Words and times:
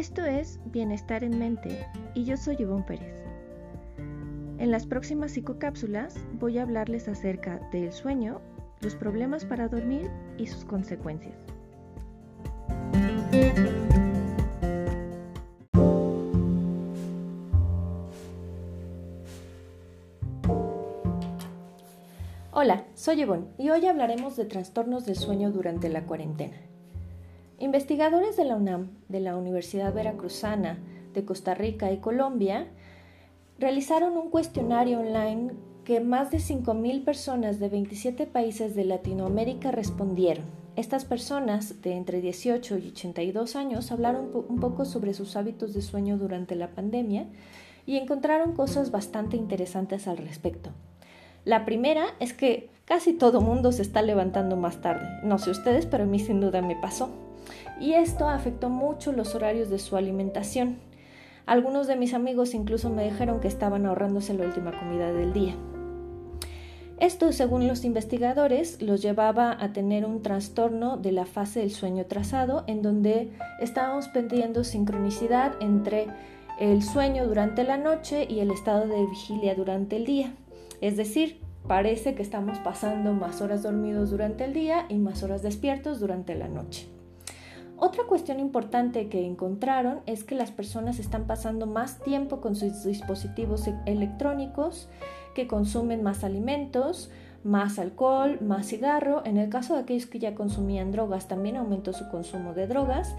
Esto 0.00 0.24
es 0.24 0.58
Bienestar 0.64 1.24
en 1.24 1.38
Mente 1.38 1.86
y 2.14 2.24
yo 2.24 2.38
soy 2.38 2.56
Ivonne 2.58 2.84
Pérez. 2.84 3.22
En 4.56 4.70
las 4.70 4.86
próximas 4.86 5.32
psicocápsulas 5.32 6.14
voy 6.38 6.56
a 6.56 6.62
hablarles 6.62 7.06
acerca 7.06 7.58
del 7.70 7.92
sueño, 7.92 8.40
los 8.80 8.94
problemas 8.94 9.44
para 9.44 9.68
dormir 9.68 10.10
y 10.38 10.46
sus 10.46 10.64
consecuencias. 10.64 11.34
Hola, 22.52 22.86
soy 22.94 23.16
Yvonne 23.16 23.48
y 23.58 23.68
hoy 23.68 23.84
hablaremos 23.84 24.34
de 24.38 24.46
trastornos 24.46 25.04
del 25.04 25.16
sueño 25.16 25.50
durante 25.50 25.90
la 25.90 26.06
cuarentena. 26.06 26.56
Investigadores 27.60 28.38
de 28.38 28.46
la 28.46 28.56
UNAM, 28.56 28.88
de 29.10 29.20
la 29.20 29.36
Universidad 29.36 29.92
Veracruzana, 29.92 30.78
de 31.12 31.26
Costa 31.26 31.52
Rica 31.52 31.92
y 31.92 31.98
Colombia 31.98 32.68
realizaron 33.58 34.16
un 34.16 34.30
cuestionario 34.30 35.00
online 35.00 35.52
que 35.84 36.00
más 36.00 36.30
de 36.30 36.38
5.000 36.38 37.04
personas 37.04 37.60
de 37.60 37.68
27 37.68 38.26
países 38.26 38.74
de 38.74 38.86
Latinoamérica 38.86 39.72
respondieron. 39.72 40.46
Estas 40.74 41.04
personas 41.04 41.82
de 41.82 41.96
entre 41.96 42.22
18 42.22 42.78
y 42.78 42.88
82 42.88 43.56
años 43.56 43.92
hablaron 43.92 44.30
un 44.48 44.58
poco 44.58 44.86
sobre 44.86 45.12
sus 45.12 45.36
hábitos 45.36 45.74
de 45.74 45.82
sueño 45.82 46.16
durante 46.16 46.54
la 46.54 46.68
pandemia 46.68 47.26
y 47.84 47.98
encontraron 47.98 48.54
cosas 48.54 48.90
bastante 48.90 49.36
interesantes 49.36 50.08
al 50.08 50.16
respecto. 50.16 50.70
La 51.44 51.66
primera 51.66 52.06
es 52.20 52.32
que 52.32 52.70
casi 52.86 53.12
todo 53.12 53.42
mundo 53.42 53.70
se 53.70 53.82
está 53.82 54.00
levantando 54.00 54.56
más 54.56 54.80
tarde. 54.80 55.06
No 55.24 55.38
sé 55.38 55.50
ustedes, 55.50 55.84
pero 55.84 56.04
a 56.04 56.06
mí 56.06 56.18
sin 56.20 56.40
duda 56.40 56.62
me 56.62 56.76
pasó. 56.76 57.10
Y 57.80 57.94
esto 57.94 58.28
afectó 58.28 58.68
mucho 58.68 59.10
los 59.12 59.34
horarios 59.34 59.70
de 59.70 59.78
su 59.78 59.96
alimentación. 59.96 60.78
Algunos 61.46 61.86
de 61.86 61.96
mis 61.96 62.14
amigos 62.14 62.54
incluso 62.54 62.90
me 62.90 63.04
dijeron 63.04 63.40
que 63.40 63.48
estaban 63.48 63.86
ahorrándose 63.86 64.34
la 64.34 64.44
última 64.44 64.78
comida 64.78 65.12
del 65.12 65.32
día. 65.32 65.56
Esto, 67.00 67.32
según 67.32 67.66
los 67.66 67.86
investigadores, 67.86 68.82
los 68.82 69.00
llevaba 69.00 69.56
a 69.58 69.72
tener 69.72 70.04
un 70.04 70.20
trastorno 70.20 70.98
de 70.98 71.12
la 71.12 71.24
fase 71.24 71.60
del 71.60 71.70
sueño 71.70 72.04
trazado, 72.04 72.62
en 72.66 72.82
donde 72.82 73.32
estábamos 73.58 74.08
perdiendo 74.08 74.64
sincronicidad 74.64 75.54
entre 75.60 76.08
el 76.60 76.82
sueño 76.82 77.26
durante 77.26 77.64
la 77.64 77.78
noche 77.78 78.26
y 78.28 78.40
el 78.40 78.50
estado 78.50 78.86
de 78.86 79.06
vigilia 79.06 79.54
durante 79.54 79.96
el 79.96 80.04
día. 80.04 80.34
Es 80.82 80.98
decir, 80.98 81.40
parece 81.66 82.14
que 82.14 82.22
estamos 82.22 82.58
pasando 82.58 83.14
más 83.14 83.40
horas 83.40 83.62
dormidos 83.62 84.10
durante 84.10 84.44
el 84.44 84.52
día 84.52 84.84
y 84.90 84.96
más 84.96 85.22
horas 85.22 85.42
despiertos 85.42 86.00
durante 86.00 86.34
la 86.34 86.48
noche. 86.48 86.86
Otra 87.82 88.04
cuestión 88.04 88.40
importante 88.40 89.08
que 89.08 89.24
encontraron 89.24 90.00
es 90.04 90.22
que 90.22 90.34
las 90.34 90.50
personas 90.50 90.98
están 90.98 91.26
pasando 91.26 91.64
más 91.64 91.98
tiempo 92.00 92.42
con 92.42 92.54
sus 92.54 92.84
dispositivos 92.84 93.66
e-, 93.66 93.74
electrónicos, 93.86 94.90
que 95.34 95.46
consumen 95.46 96.02
más 96.02 96.22
alimentos, 96.22 97.10
más 97.42 97.78
alcohol, 97.78 98.38
más 98.42 98.66
cigarro. 98.66 99.22
En 99.24 99.38
el 99.38 99.48
caso 99.48 99.72
de 99.72 99.80
aquellos 99.80 100.04
que 100.04 100.18
ya 100.18 100.34
consumían 100.34 100.92
drogas, 100.92 101.26
también 101.26 101.56
aumentó 101.56 101.94
su 101.94 102.06
consumo 102.10 102.52
de 102.52 102.66
drogas 102.66 103.16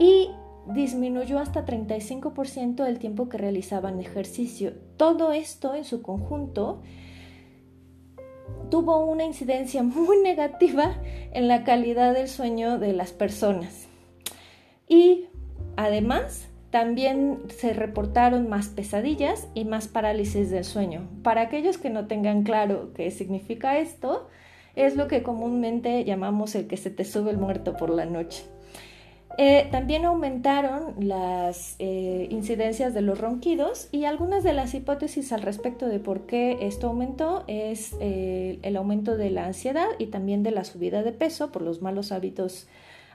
y 0.00 0.30
disminuyó 0.66 1.38
hasta 1.38 1.64
35% 1.64 2.84
el 2.88 2.98
tiempo 2.98 3.28
que 3.28 3.38
realizaban 3.38 4.00
ejercicio. 4.00 4.72
Todo 4.96 5.30
esto 5.30 5.76
en 5.76 5.84
su 5.84 6.02
conjunto 6.02 6.82
tuvo 8.70 9.04
una 9.04 9.22
incidencia 9.22 9.82
muy 9.84 10.16
negativa 10.20 10.96
en 11.32 11.46
la 11.46 11.62
calidad 11.62 12.12
del 12.12 12.26
sueño 12.26 12.80
de 12.80 12.92
las 12.92 13.12
personas. 13.12 13.89
Y 14.90 15.28
además, 15.76 16.48
también 16.70 17.38
se 17.48 17.72
reportaron 17.72 18.48
más 18.48 18.68
pesadillas 18.68 19.48
y 19.54 19.64
más 19.64 19.88
parálisis 19.88 20.50
del 20.50 20.64
sueño. 20.64 21.08
Para 21.22 21.42
aquellos 21.42 21.78
que 21.78 21.90
no 21.90 22.06
tengan 22.06 22.42
claro 22.42 22.92
qué 22.94 23.10
significa 23.10 23.78
esto, 23.78 24.28
es 24.76 24.96
lo 24.96 25.08
que 25.08 25.22
comúnmente 25.22 26.04
llamamos 26.04 26.54
el 26.54 26.66
que 26.66 26.76
se 26.76 26.90
te 26.90 27.04
sube 27.04 27.30
el 27.30 27.38
muerto 27.38 27.76
por 27.76 27.90
la 27.90 28.04
noche. 28.04 28.44
Eh, 29.38 29.68
también 29.70 30.04
aumentaron 30.04 30.94
las 30.98 31.76
eh, 31.78 32.26
incidencias 32.30 32.94
de 32.94 33.00
los 33.00 33.18
ronquidos 33.18 33.88
y 33.92 34.04
algunas 34.04 34.42
de 34.42 34.52
las 34.52 34.74
hipótesis 34.74 35.32
al 35.32 35.42
respecto 35.42 35.86
de 35.86 36.00
por 36.00 36.26
qué 36.26 36.58
esto 36.62 36.88
aumentó 36.88 37.44
es 37.46 37.94
eh, 38.00 38.58
el 38.62 38.76
aumento 38.76 39.16
de 39.16 39.30
la 39.30 39.46
ansiedad 39.46 39.86
y 39.98 40.06
también 40.06 40.42
de 40.42 40.50
la 40.50 40.64
subida 40.64 41.04
de 41.04 41.12
peso 41.12 41.52
por 41.52 41.62
los 41.62 41.80
malos 41.80 42.10
hábitos 42.10 42.66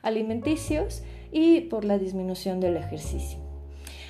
alimenticios 0.05 1.03
y 1.31 1.61
por 1.61 1.83
la 1.83 1.97
disminución 1.97 2.59
del 2.59 2.77
ejercicio. 2.77 3.39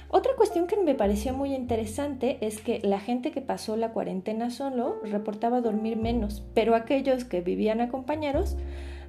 Otra 0.10 0.34
cuestión 0.38 0.68
que 0.68 0.78
me 0.78 0.94
pareció 0.94 1.34
muy 1.34 1.54
interesante 1.54 2.38
es 2.42 2.62
que 2.62 2.80
la 2.84 3.00
gente 3.00 3.32
que 3.32 3.42
pasó 3.42 3.76
la 3.76 3.92
cuarentena 3.92 4.50
solo 4.52 5.00
reportaba 5.04 5.62
dormir 5.62 5.98
menos, 5.98 6.44
pero 6.54 6.76
aquellos 6.76 7.26
que 7.26 7.42
vivían 7.42 7.82
acompañados 7.82 8.56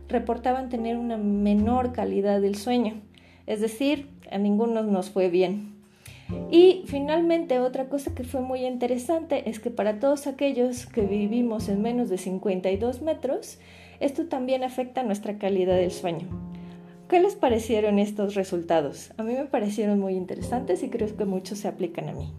reportaban 0.08 0.68
tener 0.68 0.96
una 0.96 1.16
menor 1.16 1.92
calidad 1.92 2.40
del 2.40 2.54
sueño, 2.54 3.02
es 3.46 3.60
decir, 3.60 4.08
a 4.30 4.38
ninguno 4.38 4.82
nos 4.82 5.10
fue 5.10 5.28
bien. 5.28 5.76
Y 6.50 6.82
finalmente 6.86 7.60
otra 7.60 7.88
cosa 7.88 8.14
que 8.14 8.24
fue 8.24 8.40
muy 8.40 8.66
interesante 8.66 9.48
es 9.48 9.60
que 9.60 9.70
para 9.70 10.00
todos 10.00 10.26
aquellos 10.26 10.86
que 10.86 11.02
vivimos 11.02 11.68
en 11.68 11.82
menos 11.82 12.08
de 12.08 12.18
52 12.18 13.02
metros, 13.02 13.58
esto 14.00 14.26
también 14.26 14.64
afecta 14.64 15.04
nuestra 15.04 15.38
calidad 15.38 15.76
del 15.76 15.92
sueño. 15.92 16.26
¿Qué 17.08 17.20
les 17.20 17.36
parecieron 17.36 18.00
estos 18.00 18.34
resultados? 18.34 19.12
A 19.16 19.22
mí 19.22 19.32
me 19.34 19.44
parecieron 19.44 20.00
muy 20.00 20.14
interesantes 20.14 20.82
y 20.82 20.90
creo 20.90 21.16
que 21.16 21.24
muchos 21.24 21.60
se 21.60 21.68
aplican 21.68 22.08
a 22.08 22.12
mí. 22.12 22.32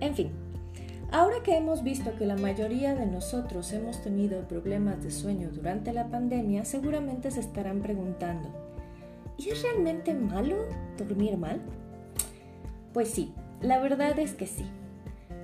En 0.00 0.14
fin, 0.14 0.30
ahora 1.10 1.36
que 1.42 1.56
hemos 1.56 1.82
visto 1.82 2.14
que 2.18 2.26
la 2.26 2.36
mayoría 2.36 2.94
de 2.94 3.06
nosotros 3.06 3.72
hemos 3.72 4.02
tenido 4.02 4.46
problemas 4.46 5.02
de 5.02 5.10
sueño 5.10 5.48
durante 5.50 5.94
la 5.94 6.08
pandemia, 6.08 6.66
seguramente 6.66 7.30
se 7.30 7.40
estarán 7.40 7.80
preguntando, 7.80 8.50
¿y 9.38 9.48
es 9.48 9.62
realmente 9.62 10.12
malo 10.12 10.56
dormir 10.98 11.38
mal? 11.38 11.62
Pues 12.92 13.08
sí, 13.08 13.32
la 13.62 13.80
verdad 13.80 14.18
es 14.18 14.34
que 14.34 14.46
sí. 14.46 14.66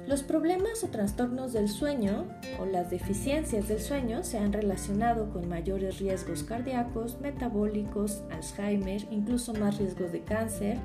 Los 0.07 0.23
problemas 0.23 0.85
o 0.85 0.89
trastornos 0.89 1.53
del 1.53 1.69
sueño 1.69 2.27
o 2.61 2.65
las 2.65 2.91
deficiencias 2.91 3.67
del 3.67 3.81
sueño 3.81 4.23
se 4.23 4.39
han 4.39 4.53
relacionado 4.53 5.31
con 5.31 5.49
mayores 5.49 5.99
riesgos 5.99 6.45
cardíacos, 6.45 7.21
metabólicos, 7.21 8.23
Alzheimer, 8.31 9.05
incluso 9.11 9.53
más 9.55 9.79
riesgos 9.79 10.13
de 10.13 10.23
cáncer, 10.23 10.79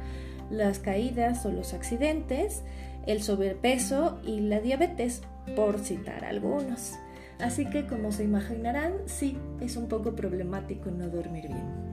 las 0.50 0.80
caídas 0.80 1.46
o 1.46 1.52
los 1.52 1.76
accidentes, 1.76 2.64
el 3.06 3.22
sobrepeso 3.22 4.20
y 4.26 4.40
la 4.40 4.60
diabetes, 4.60 5.22
por 5.56 5.80
citar 5.80 6.26
algunos. 6.26 6.94
Así 7.40 7.70
que 7.70 7.86
como 7.86 8.12
se 8.12 8.24
imaginarán, 8.24 8.94
sí, 9.06 9.38
es 9.60 9.78
un 9.78 9.88
poco 9.88 10.16
problemático 10.16 10.90
no 10.90 11.10
dormir 11.10 11.48
bien. 11.48 11.91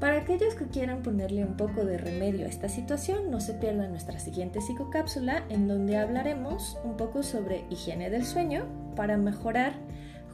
Para 0.00 0.18
aquellos 0.18 0.54
que 0.54 0.66
quieran 0.66 1.02
ponerle 1.02 1.42
un 1.42 1.56
poco 1.56 1.84
de 1.84 1.96
remedio 1.96 2.44
a 2.44 2.48
esta 2.48 2.68
situación, 2.68 3.30
no 3.30 3.40
se 3.40 3.54
pierdan 3.54 3.90
nuestra 3.90 4.18
siguiente 4.18 4.60
psicocápsula 4.60 5.44
en 5.48 5.68
donde 5.68 5.96
hablaremos 5.96 6.78
un 6.84 6.98
poco 6.98 7.22
sobre 7.22 7.64
higiene 7.70 8.10
del 8.10 8.26
sueño 8.26 8.66
para 8.94 9.16
mejorar 9.16 9.72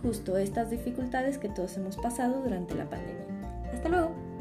justo 0.02 0.36
estas 0.36 0.70
dificultades 0.70 1.38
que 1.38 1.48
todos 1.48 1.76
hemos 1.76 1.96
pasado 1.96 2.42
durante 2.42 2.74
la 2.74 2.90
pandemia. 2.90 3.24
Hasta 3.72 3.88
luego. 3.88 4.31